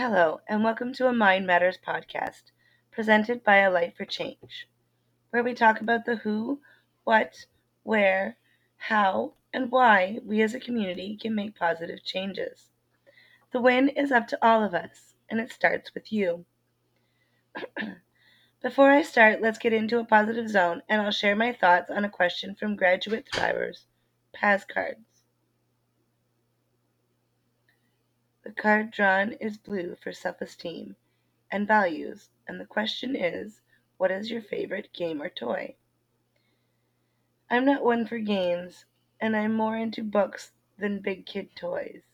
[0.00, 2.52] Hello, and welcome to a Mind Matters podcast
[2.92, 4.68] presented by A Light for Change,
[5.30, 6.60] where we talk about the who,
[7.02, 7.46] what,
[7.82, 8.36] where,
[8.76, 12.70] how, and why we as a community can make positive changes.
[13.50, 16.44] The win is up to all of us, and it starts with you.
[18.62, 22.04] Before I start, let's get into a positive zone, and I'll share my thoughts on
[22.04, 23.86] a question from Graduate Thrivers,
[24.32, 25.24] Paz cards.
[28.48, 30.96] The card drawn is blue for self esteem
[31.52, 33.60] and values, and the question is
[33.98, 35.76] what is your favorite game or toy?
[37.50, 38.86] I'm not one for games,
[39.20, 42.04] and I'm more into books than big kid toys.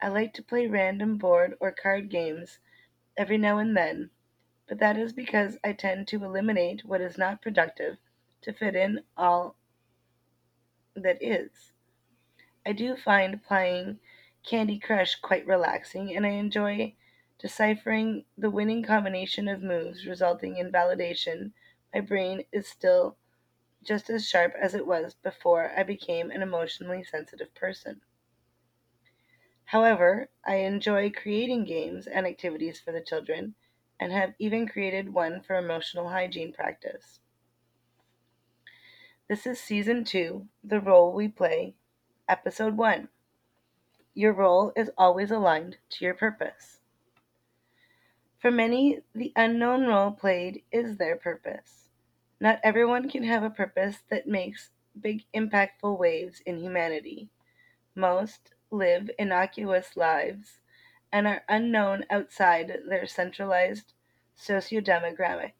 [0.00, 2.60] I like to play random board or card games
[3.16, 4.10] every now and then,
[4.68, 7.96] but that is because I tend to eliminate what is not productive
[8.42, 9.56] to fit in all
[10.94, 11.72] that is.
[12.64, 13.98] I do find playing
[14.44, 16.94] Candy Crush quite relaxing, and I enjoy
[17.38, 21.52] deciphering the winning combination of moves resulting in validation.
[21.94, 23.16] My brain is still
[23.82, 28.02] just as sharp as it was before I became an emotionally sensitive person.
[29.64, 33.54] However, I enjoy creating games and activities for the children
[33.98, 37.20] and have even created one for emotional hygiene practice.
[39.26, 41.76] This is season two, The Role We Play,
[42.28, 43.08] episode one.
[44.14, 46.78] Your role is always aligned to your purpose.
[48.38, 51.88] For many, the unknown role played is their purpose.
[52.38, 57.28] Not everyone can have a purpose that makes big, impactful waves in humanity.
[57.96, 60.60] Most live innocuous lives
[61.10, 63.94] and are unknown outside their centralized
[64.36, 65.52] socio-demographic,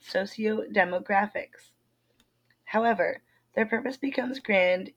[0.00, 1.70] socio-demographics.
[2.64, 3.22] However,
[3.54, 4.90] their purpose becomes grand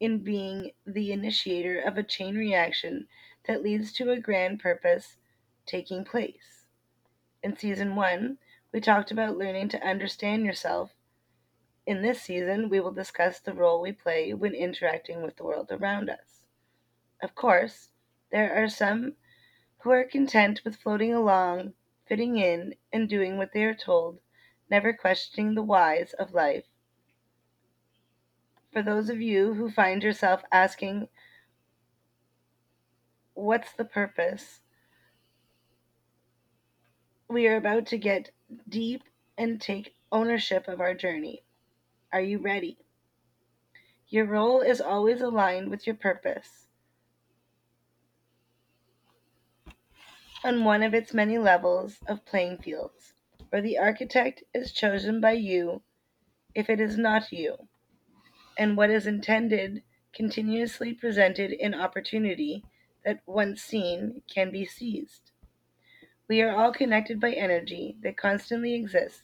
[0.00, 3.06] in being the initiator of a chain reaction
[3.46, 5.18] that leads to a grand purpose
[5.66, 6.64] taking place.
[7.42, 8.38] In season one,
[8.72, 10.92] we talked about learning to understand yourself.
[11.86, 15.68] In this season, we will discuss the role we play when interacting with the world
[15.70, 16.40] around us.
[17.22, 17.90] Of course,
[18.32, 19.16] there are some
[19.82, 21.74] who are content with floating along,
[22.06, 24.20] fitting in, and doing what they are told,
[24.70, 26.69] never questioning the whys of life
[28.72, 31.08] for those of you who find yourself asking,
[33.34, 34.60] What's the purpose?
[37.28, 38.30] We are about to get
[38.68, 39.02] deep
[39.38, 41.42] and take ownership of our journey.
[42.12, 42.76] Are you ready?
[44.08, 46.66] Your role is always aligned with your purpose.
[50.42, 53.14] On one of its many levels of playing fields,
[53.50, 55.82] where the architect is chosen by you
[56.54, 57.68] if it is not you
[58.58, 62.64] and what is intended continuously presented in opportunity
[63.04, 65.30] that once seen can be seized.
[66.28, 69.22] We are all connected by energy that constantly exists,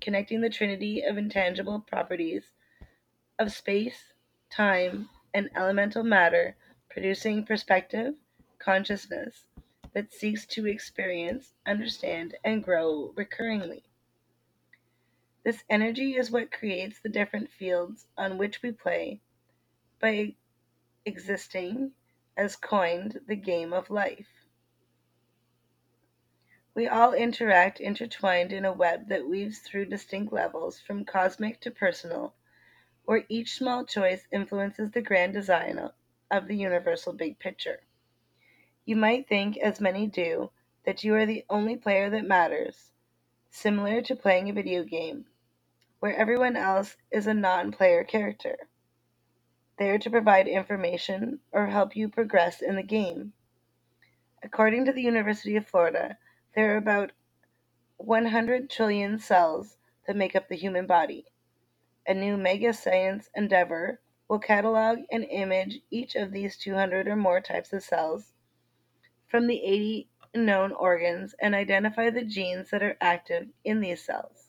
[0.00, 2.44] connecting the trinity of intangible properties
[3.38, 4.12] of space,
[4.50, 6.56] time, and elemental matter,
[6.88, 8.14] producing perspective,
[8.58, 9.44] consciousness
[9.92, 13.82] that seeks to experience, understand, and grow recurringly.
[15.46, 19.20] This energy is what creates the different fields on which we play
[20.00, 20.34] by
[21.04, 21.92] existing
[22.36, 24.26] as coined the game of life.
[26.74, 31.70] We all interact intertwined in a web that weaves through distinct levels from cosmic to
[31.70, 32.34] personal,
[33.04, 35.78] where each small choice influences the grand design
[36.28, 37.82] of the universal big picture.
[38.84, 40.50] You might think, as many do,
[40.84, 42.90] that you are the only player that matters,
[43.48, 45.24] similar to playing a video game
[46.00, 48.68] where everyone else is a non player character,
[49.78, 53.32] there to provide information or help you progress in the game.
[54.42, 56.18] According to the University of Florida,
[56.54, 57.12] there are about
[57.96, 59.76] 100 trillion cells
[60.06, 61.26] that make up the human body.
[62.06, 67.40] A new mega science endeavor will catalog and image each of these 200 or more
[67.40, 68.32] types of cells
[69.28, 74.45] from the 80 known organs and identify the genes that are active in these cells.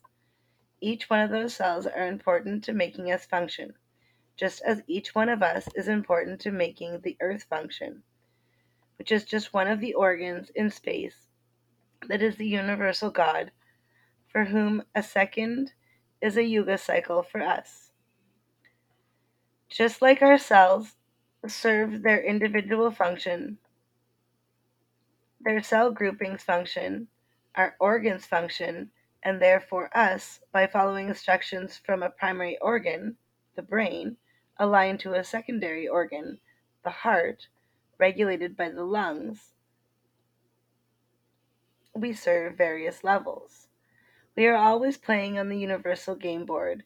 [0.79, 3.73] Each one of those cells are important to making us function,
[4.35, 8.03] just as each one of us is important to making the earth function,
[8.97, 11.27] which is just one of the organs in space
[12.07, 13.51] that is the universal God,
[14.27, 15.73] for whom a second
[16.21, 17.91] is a yuga cycle for us.
[19.69, 20.95] Just like our cells
[21.47, 23.57] serve their individual function,
[25.41, 27.07] their cell groupings function,
[27.55, 28.91] our organs function,
[29.27, 33.17] and therefore us, by following instructions from a primary organ,
[33.57, 34.15] the brain,
[34.55, 36.39] aligned to a secondary organ,
[36.85, 37.49] the heart,
[37.97, 39.51] regulated by the lungs,
[41.93, 43.67] we serve various levels.
[44.37, 46.83] We are always playing on the universal game board,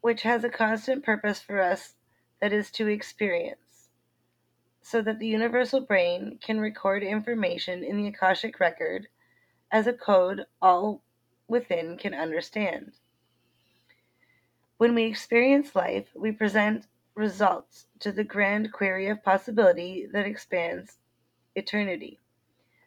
[0.00, 1.96] which has a constant purpose for us
[2.40, 3.90] that is to experience,
[4.80, 9.08] so that the universal brain can record information in the Akashic record
[9.70, 11.02] as a code all
[11.46, 12.92] within can understand.
[14.78, 20.98] When we experience life, we present results to the grand query of possibility that expands
[21.54, 22.20] eternity.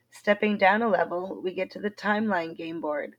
[0.09, 3.15] Stepping down a level, we get to the timeline game board,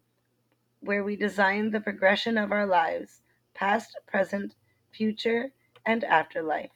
[0.81, 3.21] where we design the progression of our lives
[3.55, 4.55] past, present,
[4.91, 5.53] future,
[5.85, 6.71] and afterlife.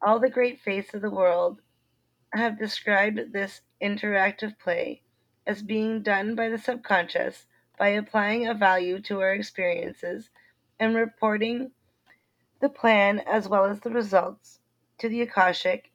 [0.00, 1.60] All the great faiths of the world
[2.32, 5.02] have described this interactive play
[5.46, 7.46] as being done by the subconscious
[7.78, 10.30] by applying a value to our experiences
[10.78, 11.70] and reporting
[12.60, 14.60] the plan as well as the results
[14.98, 15.90] to the Akashic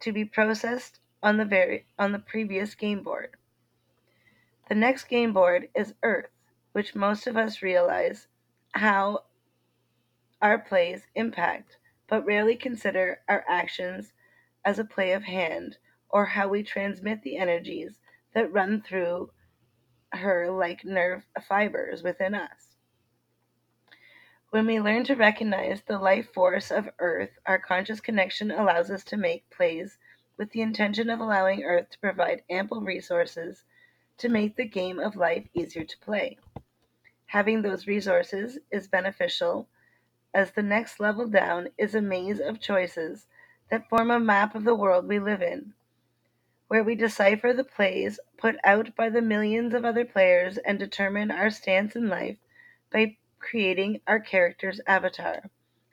[0.00, 3.30] to be processed on the very on the previous game board.
[4.68, 6.30] The next game board is Earth,
[6.72, 8.26] which most of us realize
[8.72, 9.24] how
[10.40, 11.78] our plays impact,
[12.08, 14.12] but rarely consider our actions
[14.64, 15.78] as a play of hand
[16.10, 17.98] or how we transmit the energies
[18.34, 19.30] that run through
[20.12, 22.76] her like nerve fibers within us.
[24.50, 29.02] When we learn to recognize the life force of Earth, our conscious connection allows us
[29.04, 29.98] to make plays
[30.36, 33.64] with the intention of allowing Earth to provide ample resources
[34.18, 36.36] to make the game of life easier to play.
[37.26, 39.68] Having those resources is beneficial
[40.34, 43.26] as the next level down is a maze of choices
[43.70, 45.72] that form a map of the world we live in,
[46.72, 51.30] where we decipher the plays put out by the millions of other players and determine
[51.30, 52.38] our stance in life
[52.90, 55.50] by creating our character's avatar,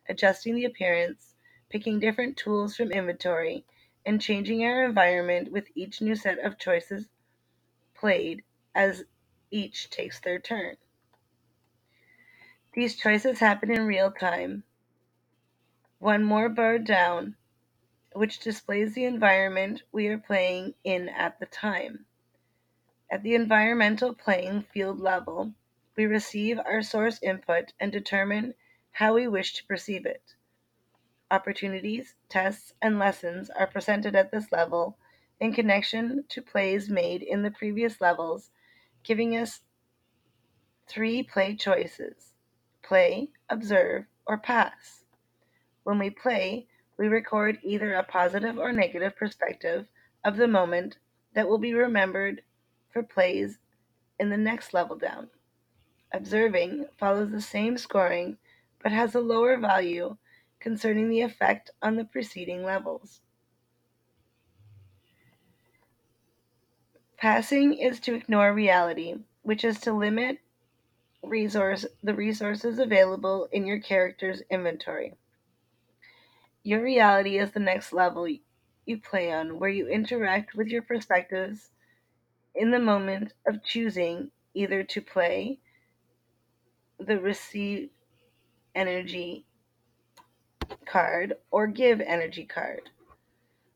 [0.08, 1.36] adjusting the appearance,
[1.70, 3.66] picking different tools from inventory,
[4.06, 7.10] and changing our environment with each new set of choices
[7.94, 8.42] played
[8.74, 9.04] as
[9.52, 10.78] each takes their turn.
[12.72, 14.64] These choices happen in real time.
[15.98, 17.36] One more bar down,
[18.20, 22.06] which displays the environment we are playing in at the time.
[23.10, 25.54] At the environmental playing field level,
[25.96, 28.56] we receive our source input and determine
[28.92, 30.36] how we wish to perceive it.
[31.32, 34.98] Opportunities, tests, and lessons are presented at this level
[35.40, 38.52] in connection to plays made in the previous levels,
[39.02, 39.62] giving us
[40.90, 42.34] three play choices
[42.82, 45.06] play, observe, or pass.
[45.84, 46.68] When we play,
[47.00, 49.88] we record either a positive or negative perspective
[50.26, 50.98] of the moment
[51.34, 52.42] that will be remembered
[52.92, 53.58] for plays
[54.20, 55.30] in the next level down.
[56.12, 58.38] Observing follows the same scoring
[58.84, 60.18] but has a lower value
[60.60, 63.22] concerning the effect on the preceding levels.
[67.16, 70.40] Passing is to ignore reality, which is to limit
[71.24, 75.16] resource the resources available in your character's inventory.
[76.64, 78.28] Your reality is the next level
[78.86, 81.72] you play on, where you interact with your perspectives
[82.56, 85.60] in the moment of choosing either to play
[87.00, 87.90] the receive
[88.76, 89.46] energy
[90.86, 92.90] card or give energy card.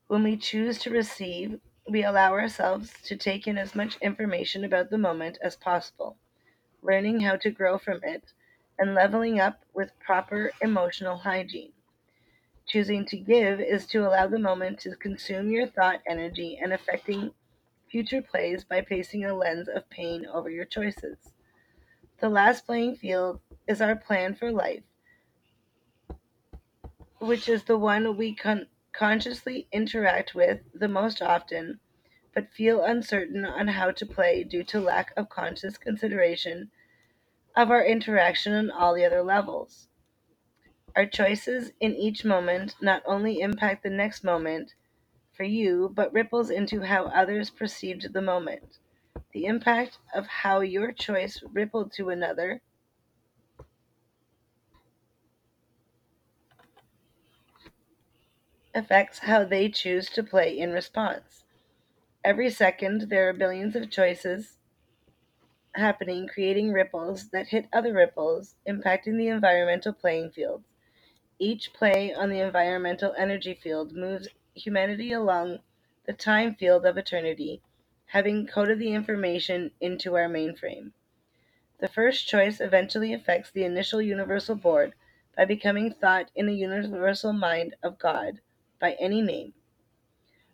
[0.08, 1.60] When we choose to receive,
[1.90, 6.18] we allow ourselves to take in as much information about the moment as possible,
[6.82, 8.24] learning how to grow from it
[8.80, 11.73] and leveling up with proper emotional hygiene.
[12.66, 17.32] Choosing to give is to allow the moment to consume your thought energy and affecting
[17.90, 21.18] future plays by placing a lens of pain over your choices.
[22.20, 24.84] The last playing field is our plan for life,
[27.20, 31.80] which is the one we con- consciously interact with the most often,
[32.34, 36.72] but feel uncertain on how to play due to lack of conscious consideration
[37.56, 39.90] of our interaction on all the other levels.
[40.96, 44.74] Our choices in each moment not only impact the next moment
[45.34, 48.80] for you, but ripples into how others perceived the moment.
[49.34, 52.62] The impact of how your choice rippled to another
[58.76, 61.46] affects how they choose to play in response.
[62.24, 64.58] Every second, there are billions of choices
[65.76, 70.64] happening, creating ripples that hit other ripples, impacting the environmental playing field.
[71.46, 75.60] Each play on the environmental energy field moves humanity along
[76.06, 77.62] the time field of eternity,
[78.06, 80.94] having coded the information into our mainframe.
[81.80, 84.94] The first choice eventually affects the initial universal board
[85.36, 88.40] by becoming thought in a universal mind of God
[88.80, 89.54] by any name.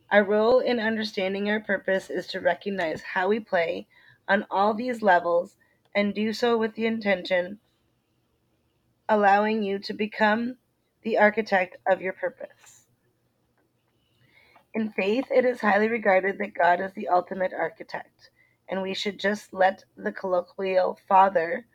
[0.10, 3.86] Our role in understanding our purpose is to recognize how we play
[4.28, 5.56] on all these levels
[5.94, 7.60] and do so with the intention
[9.08, 10.58] allowing you to become
[11.04, 12.86] the architect of your purpose.
[14.74, 18.30] In faith, it is highly regarded that God is the ultimate architect,
[18.70, 21.66] and we should just let the colloquial Father,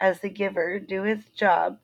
[0.00, 1.78] as the giver, do his job,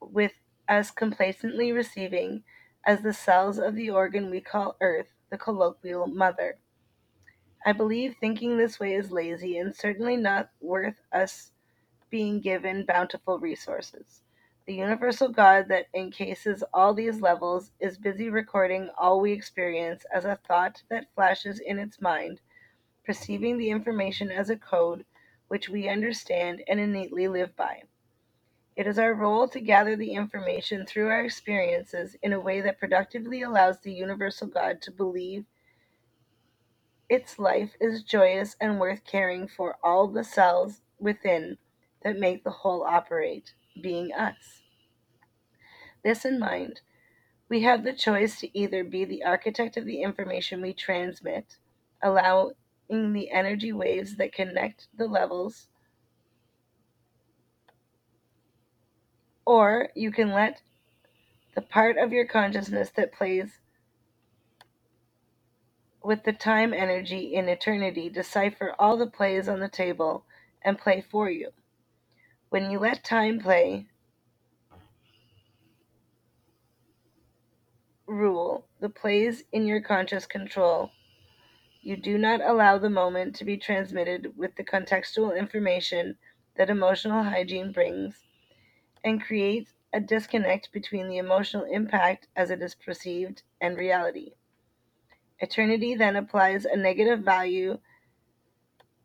[0.00, 0.32] with
[0.68, 2.44] us complacently receiving
[2.86, 6.58] as the cells of the organ we call Earth, the colloquial Mother.
[7.66, 11.52] I believe thinking this way is lazy and certainly not worth us
[12.10, 14.23] being given bountiful resources.
[14.66, 20.24] The universal God that encases all these levels is busy recording all we experience as
[20.24, 22.40] a thought that flashes in its mind,
[23.04, 25.04] perceiving the information as a code
[25.48, 27.82] which we understand and innately live by.
[28.76, 32.78] It is our role to gather the information through our experiences in a way that
[32.78, 35.44] productively allows the universal God to believe
[37.08, 41.58] its life is joyous and worth caring for all the cells within
[42.02, 44.62] that make the whole operate, being us.
[46.04, 46.80] This in mind,
[47.48, 51.58] we have the choice to either be the architect of the information we transmit,
[52.02, 52.54] allowing
[52.88, 55.68] the energy waves that connect the levels,
[59.46, 60.62] or you can let
[61.54, 63.60] the part of your consciousness that plays
[66.04, 70.24] with the time energy in eternity decipher all the plays on the table
[70.62, 71.50] and play for you.
[72.54, 73.86] When you let time play,
[78.06, 80.92] rule the plays in your conscious control.
[81.82, 86.16] You do not allow the moment to be transmitted with the contextual information
[86.54, 88.22] that emotional hygiene brings
[89.02, 94.34] and creates a disconnect between the emotional impact as it is perceived and reality.
[95.40, 97.80] Eternity then applies a negative value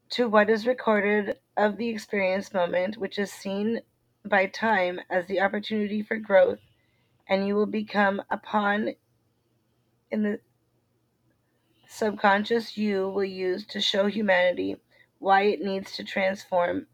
[0.09, 3.81] to what is recorded of the experienced moment, which is seen
[4.25, 6.59] by time as the opportunity for growth,
[7.27, 8.95] and you will become pawn
[10.11, 10.39] in the
[11.87, 14.77] subconscious you will use to show humanity
[15.17, 16.87] why it needs to transform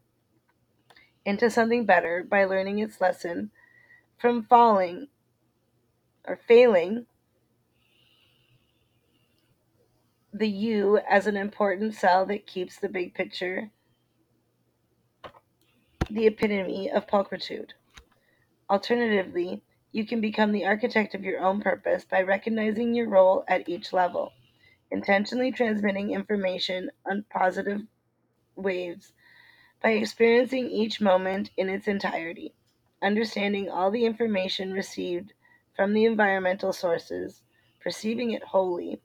[1.24, 3.50] into something better by learning its lesson
[4.18, 5.08] from falling
[6.26, 7.06] or failing
[10.38, 13.70] the you as an important cell that keeps the big picture
[16.10, 17.70] the epitome of pulchritude.
[18.70, 19.62] Alternatively,
[19.92, 23.92] you can become the architect of your own purpose by recognizing your role at each
[23.92, 24.32] level,
[24.90, 27.80] intentionally transmitting information on positive
[28.54, 29.12] waves
[29.82, 32.54] by experiencing each moment in its entirety,
[33.02, 35.32] understanding all the information received
[35.74, 37.42] from the environmental sources,
[37.80, 39.00] perceiving it wholly,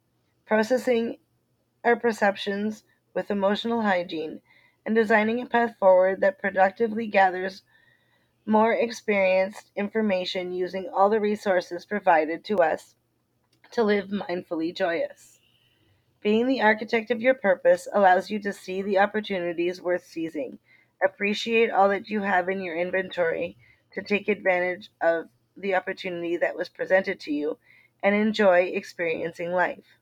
[0.45, 1.17] processing
[1.83, 2.83] our perceptions
[3.13, 4.41] with emotional hygiene,
[4.85, 7.63] and designing a path forward that productively gathers
[8.45, 12.95] more experienced information using all the resources provided to us
[13.71, 15.39] to live mindfully joyous.
[16.21, 20.59] Being the architect of your purpose allows you to see the opportunities worth seizing,
[21.03, 23.57] appreciate all that you have in your inventory
[23.93, 27.57] to take advantage of the opportunity that was presented to you,
[28.03, 29.99] and enjoy experiencing life.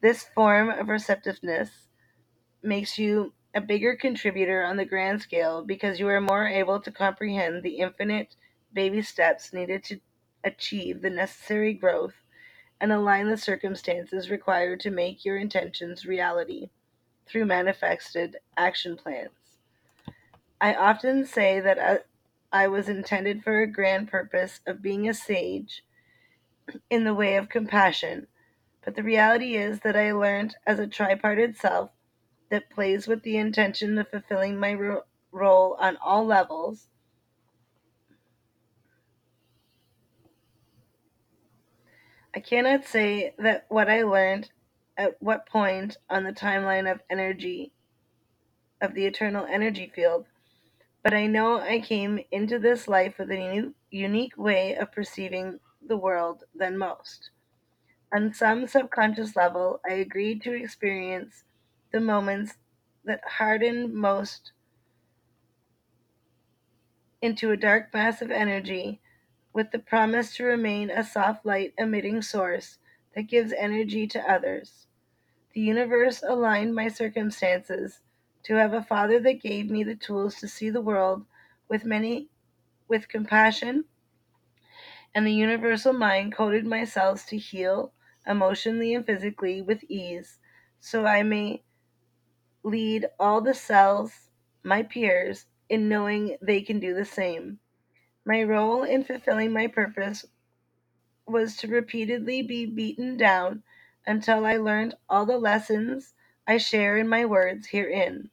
[0.00, 1.88] This form of receptiveness
[2.62, 6.90] makes you a bigger contributor on the grand scale because you are more able to
[6.90, 8.36] comprehend the infinite
[8.72, 10.00] baby steps needed to
[10.44, 12.14] achieve the necessary growth
[12.80, 16.70] and align the circumstances required to make your intentions reality
[17.26, 19.30] through manifested action plans.
[20.60, 21.98] I often say that uh,
[22.52, 25.82] I was intended for a grand purpose of being a sage
[26.88, 28.26] in the way of compassion,
[28.84, 31.90] but the reality is that I learned as a tripartite self
[32.50, 36.88] that plays with the intention of fulfilling my ro- role on all levels.
[42.34, 44.50] I cannot say that what I learned
[44.96, 47.72] at what point on the timeline of energy,
[48.80, 50.26] of the eternal energy field,
[51.02, 55.60] but I know I came into this life with a new, unique way of perceiving
[55.86, 57.30] the world than most.
[58.12, 61.44] On some subconscious level, I agreed to experience
[61.92, 62.54] the moments
[63.04, 64.52] that harden most
[67.22, 69.00] into a dark mass of energy
[69.52, 72.78] with the promise to remain a soft light emitting source
[73.14, 74.86] that gives energy to others.
[75.52, 78.00] The universe aligned my circumstances
[78.44, 81.26] to have a father that gave me the tools to see the world
[81.68, 82.28] with many
[82.88, 83.84] with compassion
[85.14, 87.92] and the universal mind coded my cells to heal
[88.30, 90.38] emotionally and physically, with ease,
[90.80, 91.64] so I may
[92.64, 94.30] lead all the cells,
[94.64, 97.60] my peers, in knowing they can do the same.
[98.26, 100.26] My role in fulfilling my purpose
[101.26, 103.62] was to repeatedly be beaten down
[104.06, 106.14] until I learned all the lessons
[106.46, 108.30] I share in my words herein.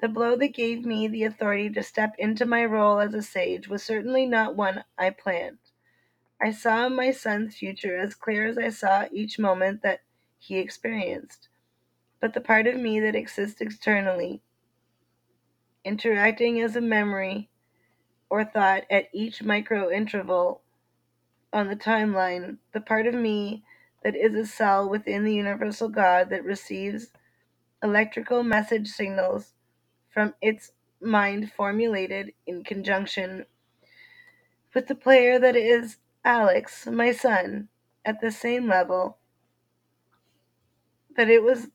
[0.00, 3.68] The blow that gave me the authority to step into my role as a sage
[3.68, 5.58] was certainly not one I planned.
[6.40, 10.00] I saw my son's future as clear as I saw each moment that
[10.38, 11.48] he experienced.
[12.20, 14.42] But the part of me that exists externally,
[15.84, 17.48] interacting as a memory
[18.30, 20.62] or thought at each micro interval
[21.52, 23.64] on the timeline, the part of me
[24.04, 27.08] that is a cell within the universal God that receives
[27.82, 29.52] electrical message signals
[30.12, 33.46] from its mind formulated in conjunction
[34.74, 37.68] with the player that is Alex, my son,
[38.04, 39.16] at the same level,
[41.16, 41.68] that it was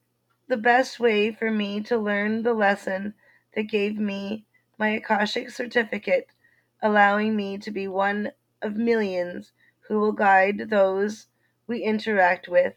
[0.50, 3.14] the best way for me to learn the lesson
[3.56, 4.46] that gave me
[4.78, 6.28] my Akashic certificate,
[6.82, 9.54] allowing me to be one of millions
[9.88, 11.28] who will guide those
[11.66, 12.74] we interact with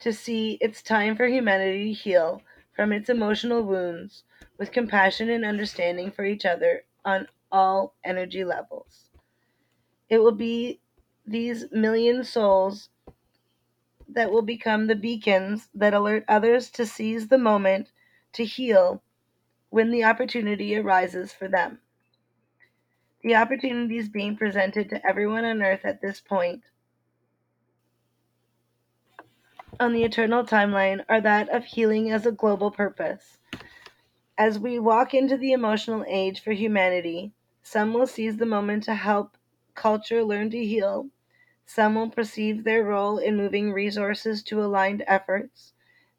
[0.00, 2.42] to see it's time for humanity to heal
[2.74, 4.24] from its emotional wounds
[4.56, 9.10] with compassion and understanding for each other on all energy levels.
[10.08, 10.80] It will be
[11.26, 12.88] these million souls
[14.08, 17.92] that will become the beacons that alert others to seize the moment
[18.32, 19.02] to heal
[19.70, 21.78] when the opportunity arises for them.
[23.22, 26.64] The opportunities being presented to everyone on earth at this point
[29.78, 33.38] on the eternal timeline are that of healing as a global purpose.
[34.36, 37.32] As we walk into the emotional age for humanity,
[37.62, 39.38] some will seize the moment to help
[39.74, 41.10] culture learn to heal.
[41.64, 45.72] Some will perceive their role in moving resources to aligned efforts.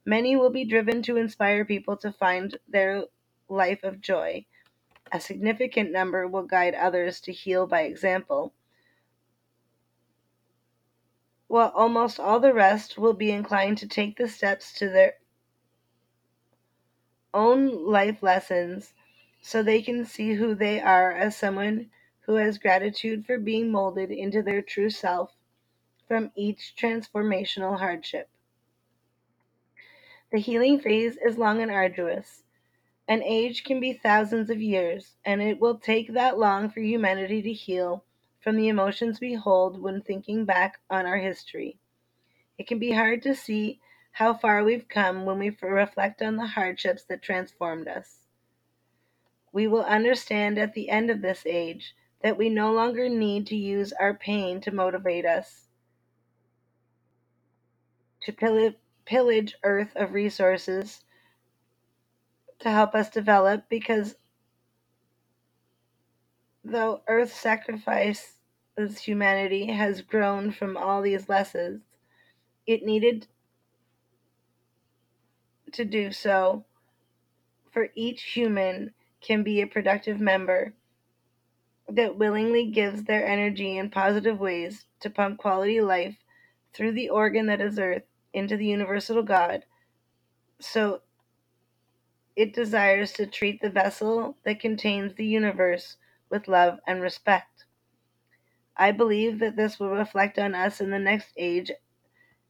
[0.05, 3.05] Many will be driven to inspire people to find their
[3.49, 4.45] life of joy.
[5.11, 8.53] A significant number will guide others to heal by example,
[11.47, 15.15] while almost all the rest will be inclined to take the steps to their
[17.33, 18.93] own life lessons
[19.45, 21.89] so they can see who they are as someone
[22.21, 25.35] who has gratitude for being molded into their true self
[26.07, 28.29] from each transformational hardship.
[30.31, 32.43] The healing phase is long and arduous.
[33.05, 37.41] An age can be thousands of years, and it will take that long for humanity
[37.41, 38.05] to heal
[38.39, 41.77] from the emotions we hold when thinking back on our history.
[42.57, 43.81] It can be hard to see
[44.13, 48.22] how far we've come when we reflect on the hardships that transformed us.
[49.53, 53.57] We will understand at the end of this age that we no longer need to
[53.57, 55.69] use our pain to motivate us.
[58.23, 58.33] To
[59.05, 61.01] pillage Earth of resources
[62.59, 64.15] to help us develop because
[66.63, 68.35] though Earth sacrifice
[68.77, 71.81] as humanity has grown from all these lessons,
[72.67, 73.27] it needed
[75.73, 76.65] to do so
[77.71, 80.73] for each human can be a productive member
[81.89, 86.17] that willingly gives their energy in positive ways to pump quality life
[86.73, 89.65] through the organ that is earth into the universal God.
[90.59, 91.01] So
[92.35, 95.97] it desires to treat the vessel that contains the universe
[96.29, 97.65] with love and respect.
[98.75, 101.71] I believe that this will reflect on us in the next age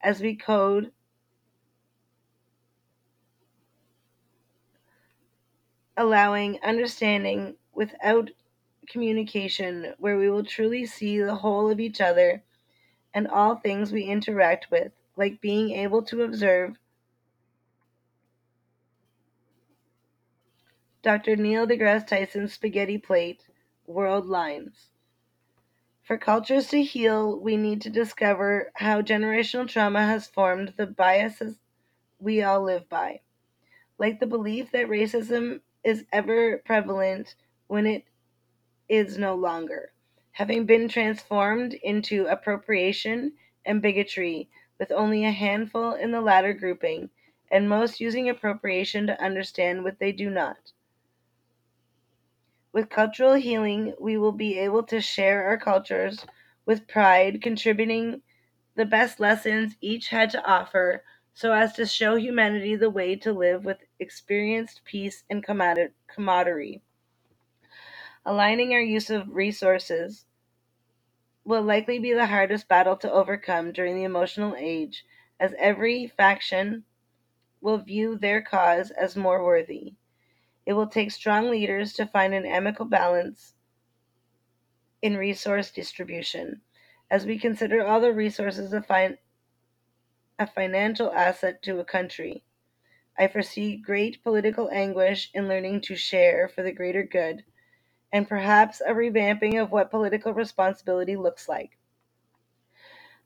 [0.02, 0.92] as we code
[5.96, 8.30] allowing understanding without
[8.88, 12.42] communication, where we will truly see the whole of each other
[13.12, 16.76] and all things we interact with, like being able to observe
[21.02, 21.36] Dr.
[21.36, 23.44] Neil deGrasse Tyson's spaghetti plate,
[23.86, 24.88] world lines.
[26.02, 31.58] For cultures to heal, we need to discover how generational trauma has formed the biases
[32.18, 33.20] we all live by.
[33.98, 37.34] Like the belief that racism is ever prevalent
[37.66, 38.04] when it
[38.88, 39.92] is no longer,
[40.32, 43.32] having been transformed into appropriation
[43.64, 47.10] and bigotry, with only a handful in the latter grouping,
[47.50, 50.72] and most using appropriation to understand what they do not.
[52.72, 56.26] With cultural healing, we will be able to share our cultures
[56.66, 58.22] with pride, contributing
[58.74, 63.32] the best lessons each had to offer so as to show humanity the way to
[63.32, 66.82] live with experienced peace and camaraderie.
[68.26, 70.26] Aligning our use of resources
[71.44, 75.04] will likely be the hardest battle to overcome during the emotional age,
[75.38, 76.84] as every faction
[77.60, 79.94] will view their cause as more worthy.
[80.66, 83.54] It will take strong leaders to find an amicable balance
[85.02, 86.62] in resource distribution.
[87.10, 89.18] As we consider all the resources a, fin-
[90.38, 92.42] a financial asset to a country,
[93.16, 97.44] I foresee great political anguish in learning to share for the greater good,
[98.12, 101.78] and perhaps a revamping of what political responsibility looks like.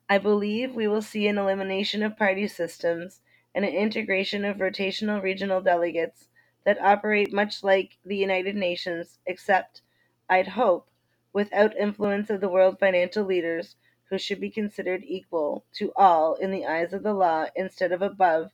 [0.08, 3.22] I believe we will see an elimination of party systems
[3.54, 6.28] and an integration of rotational regional delegates
[6.64, 9.80] that operate much like the United Nations, except,
[10.28, 10.90] I'd hope,
[11.32, 13.76] without influence of the world financial leaders
[14.10, 18.02] who should be considered equal to all in the eyes of the law instead of
[18.02, 18.50] above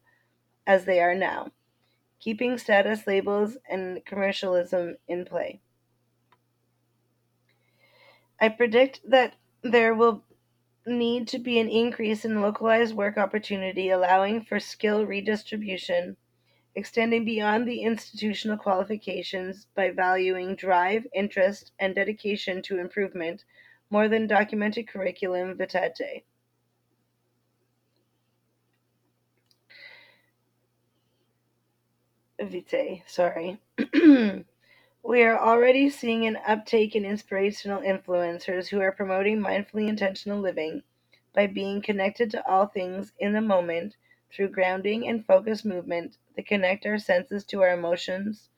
[0.66, 1.50] as they are now,
[2.20, 5.60] keeping status labels and commercialism in play.
[8.40, 10.24] I predict that there will
[10.86, 16.16] need to be an increase in localized work opportunity, allowing for skill redistribution,
[16.74, 23.44] extending beyond the institutional qualifications by valuing drive, interest, and dedication to improvement
[23.88, 26.24] more than documented curriculum vitae.
[33.06, 33.58] Sorry.
[35.06, 40.82] We are already seeing an uptake in inspirational influencers who are promoting mindfully intentional living
[41.34, 43.96] by being connected to all things in the moment
[44.32, 48.48] through grounding and focused movement that connect our senses to our emotions,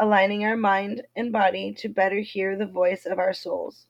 [0.00, 3.86] aligning our mind and body to better hear the voice of our souls.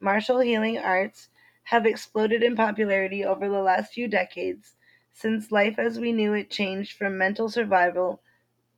[0.00, 1.28] Martial healing arts
[1.62, 4.74] have exploded in popularity over the last few decades
[5.12, 8.20] since life as we knew it changed from mental survival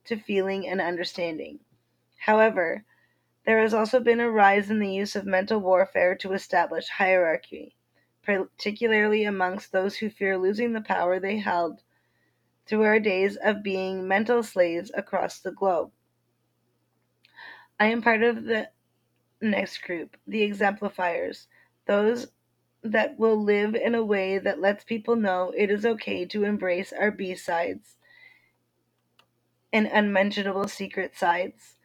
[0.05, 1.59] to feeling and understanding.
[2.17, 2.85] However,
[3.45, 7.75] there has also been a rise in the use of mental warfare to establish hierarchy,
[8.23, 11.81] particularly amongst those who fear losing the power they held
[12.67, 15.91] through our days of being mental slaves across the globe.
[17.79, 18.69] I am part of the
[19.41, 21.47] next group, the exemplifiers,
[21.87, 22.27] those
[22.83, 26.93] that will live in a way that lets people know it is okay to embrace
[26.93, 27.97] our B sides
[29.73, 31.75] and unmentionable secret sides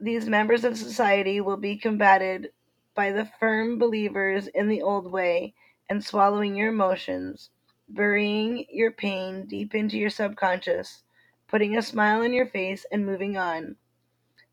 [0.00, 2.52] these members of society will be combated
[2.94, 5.54] by the firm believers in the old way
[5.90, 7.50] and swallowing your emotions,
[7.86, 11.02] burying your pain deep into your subconscious,
[11.48, 13.76] putting a smile on your face, and moving on.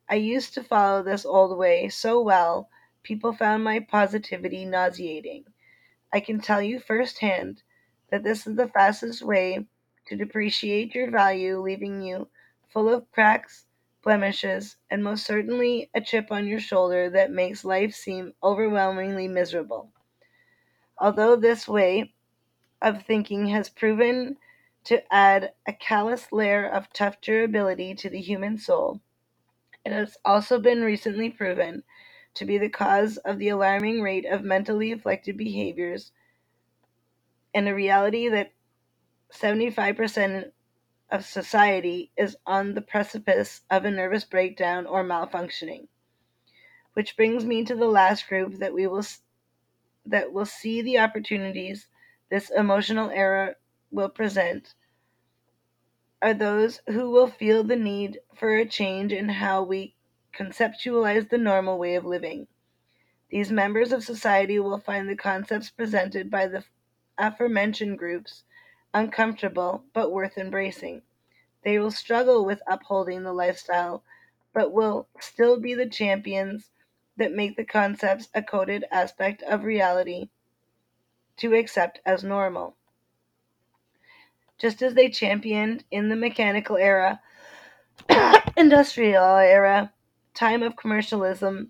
[0.09, 2.69] I used to follow this old way so well,
[3.01, 5.45] people found my positivity nauseating.
[6.11, 7.63] I can tell you firsthand
[8.11, 9.65] that this is the fastest way
[10.07, 12.27] to depreciate your value, leaving you
[12.69, 13.65] full of cracks
[14.07, 19.91] blemishes, and most certainly a chip on your shoulder that makes life seem overwhelmingly miserable.
[20.97, 22.13] Although this way
[22.81, 24.37] of thinking has proven
[24.85, 29.01] to add a callous layer of tough durability to the human soul,
[29.83, 31.83] it has also been recently proven
[32.35, 36.13] to be the cause of the alarming rate of mentally afflicted behaviors
[37.53, 38.53] and a reality that
[39.33, 40.51] 75%
[41.09, 45.87] of society is on the precipice of a nervous breakdown or malfunctioning.
[46.93, 49.05] Which brings me to the last group that we will
[50.05, 51.87] that will see the opportunities
[52.29, 53.55] this emotional era
[53.91, 54.73] will present
[56.21, 59.95] are those who will feel the need for a change in how we
[60.33, 62.47] conceptualize the normal way of living.
[63.29, 66.63] These members of society will find the concepts presented by the
[67.17, 68.43] aforementioned groups
[68.97, 71.03] uncomfortable but worth embracing.
[71.63, 74.03] They will struggle with upholding the lifestyle,
[74.53, 76.71] but will still be the champions
[77.15, 80.29] that make the concepts a coded aspect of reality
[81.37, 82.75] to accept as normal.
[84.57, 87.21] Just as they championed in the mechanical era,
[88.57, 89.93] industrial era,
[90.33, 91.69] time of commercialism,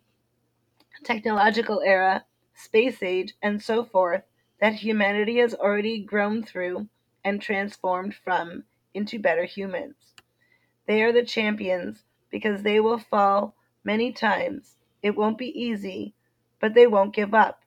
[1.03, 2.23] technological era,
[2.55, 4.23] space age, and so forth,
[4.61, 6.87] that humanity has already grown through
[7.27, 8.63] and transformed from
[8.93, 10.13] into better humans.
[10.85, 14.77] They are the champions because they will fall many times.
[15.03, 16.13] It won't be easy,
[16.61, 17.63] but they won't give up.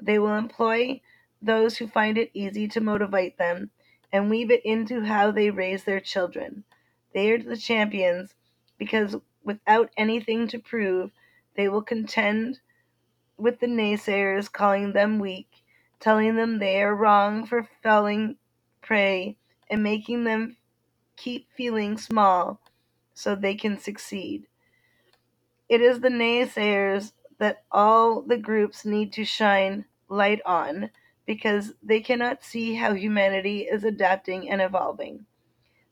[0.00, 1.00] They will employ
[1.42, 3.72] those who find it easy to motivate them
[4.12, 6.62] and weave it into how they raise their children.
[7.12, 8.36] They are the champions
[8.78, 11.10] because without anything to prove,
[11.56, 12.60] they will contend
[13.36, 15.64] with the naysayers calling them weak,
[15.98, 18.36] telling them they are wrong for falling
[18.82, 19.36] prey,
[19.70, 20.56] and making them
[21.16, 22.60] keep feeling small
[23.14, 24.46] so they can succeed.
[25.68, 30.90] It is the naysayers that all the groups need to shine light on
[31.26, 35.26] because they cannot see how humanity is adapting and evolving.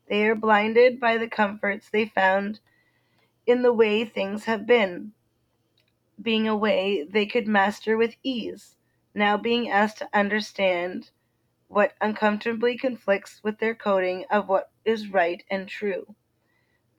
[0.09, 2.59] They are blinded by the comforts they found
[3.47, 5.13] in the way things have been,
[6.21, 8.75] being a way they could master with ease,
[9.15, 11.11] now being asked to understand
[11.69, 16.15] what uncomfortably conflicts with their coding of what is right and true.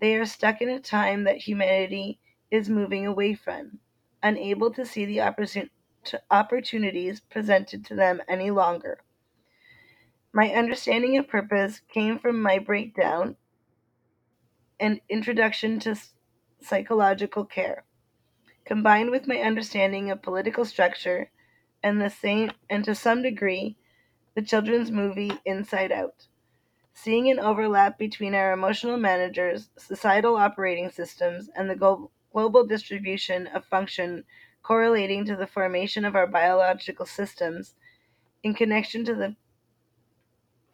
[0.00, 2.20] They are stuck in a time that humanity
[2.52, 3.80] is moving away from,
[4.22, 5.20] unable to see the
[6.30, 9.00] opportunities presented to them any longer.
[10.32, 13.36] My understanding of purpose came from my breakdown
[14.78, 15.96] and introduction to
[16.62, 17.84] psychological care,
[18.64, 21.32] combined with my understanding of political structure
[21.82, 23.76] and the same and to some degree
[24.34, 26.26] the children's movie Inside Out.
[26.94, 33.46] Seeing an overlap between our emotional managers, societal operating systems, and the glo- global distribution
[33.48, 34.24] of function
[34.62, 37.74] correlating to the formation of our biological systems
[38.42, 39.36] in connection to the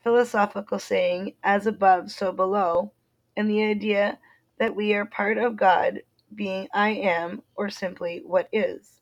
[0.03, 2.93] philosophical saying, as above, so below,
[3.37, 4.19] and the idea
[4.59, 6.03] that we are part of God
[6.35, 8.96] being I am, or simply what is.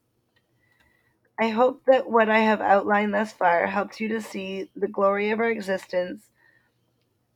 [1.38, 5.30] I hope that what I have outlined thus far helps you to see the glory
[5.30, 6.30] of our existence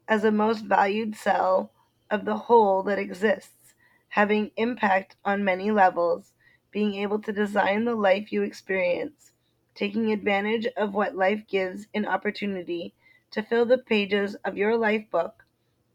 [0.07, 1.73] as a most valued cell
[2.11, 3.75] of the whole that exists,
[4.11, 6.33] having impact on many levels,
[6.71, 9.33] being able to design the life you experience,
[9.75, 12.95] taking advantage of what life gives in opportunity
[13.33, 15.45] to fill the pages of your life book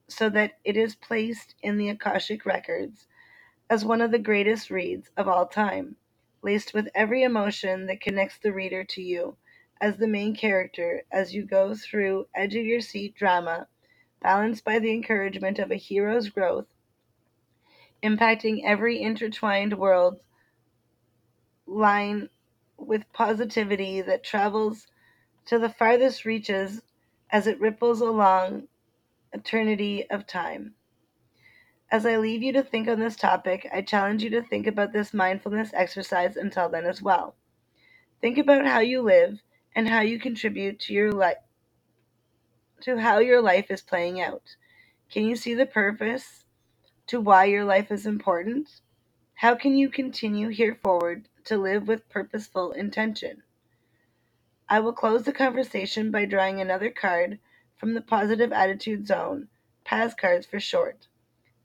[0.09, 3.07] so that it is placed in the Akashic records
[3.69, 5.95] as one of the greatest reads of all time,
[6.43, 9.37] laced with every emotion that connects the reader to you
[9.81, 13.67] as the main character as you go through edge of your seat drama
[14.21, 16.67] balanced by the encouragement of a hero's growth,
[18.01, 20.19] impacting every intertwined world
[21.65, 22.29] line
[22.77, 24.87] with positivity that travels
[25.45, 26.81] to the farthest reaches
[27.29, 28.67] as it ripples along
[29.33, 30.75] eternity of time.
[31.93, 34.93] As I leave you to think on this topic, I challenge you to think about
[34.93, 37.35] this mindfulness exercise until then as well.
[38.19, 39.43] Think about how you live
[39.75, 41.37] and how you contribute to your life
[42.81, 44.55] to how your life is playing out.
[45.11, 46.45] Can you see the purpose
[47.05, 48.81] to why your life is important?
[49.35, 53.43] How can you continue here forward to live with purposeful intention?
[54.67, 57.37] I will close the conversation by drawing another card
[57.75, 59.47] from the Positive Attitude Zone,
[59.83, 61.05] PAS cards for short.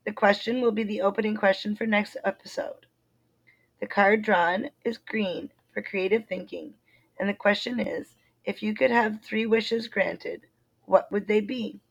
[0.08, 2.86] The question will be the opening question for next episode.
[3.78, 6.72] The card drawn is green for creative thinking,
[7.20, 10.46] and the question is if you could have three wishes granted,
[10.86, 11.82] what would they be?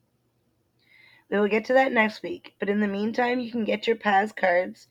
[1.30, 3.98] We will get to that next week, but in the meantime, you can get your
[3.98, 4.88] PAS cards,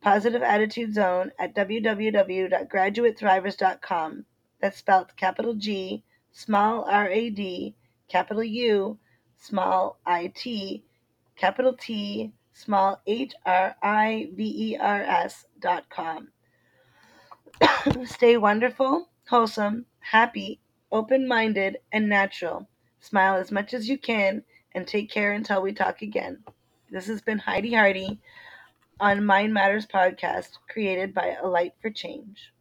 [0.00, 4.24] Positive Attitude Zone, at www.graduatethrivers.com.
[4.58, 7.74] That's spelled capital G, small r a d,
[8.08, 8.98] capital U,
[9.36, 10.82] small i t,
[11.36, 16.28] capital T, small h r i v e r s dot com.
[18.04, 22.68] Stay wonderful, wholesome, happy, open minded, and natural.
[22.98, 24.42] Smile as much as you can
[24.74, 26.42] and take care until we talk again.
[26.90, 28.20] This has been Heidi Hardy
[28.98, 32.52] on Mind Matters podcast, created by A Light for Change.